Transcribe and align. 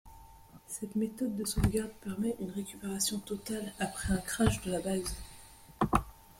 Cette 0.65 0.95
méthode 0.95 1.35
de 1.35 1.45
sauvegarde 1.45 1.91
permet 2.01 2.35
une 2.39 2.49
récupération 2.49 3.19
totale 3.19 3.71
après 3.79 4.13
un 4.13 4.17
crash 4.17 4.59
de 4.63 4.71
la 4.71 4.79
base. 4.79 5.15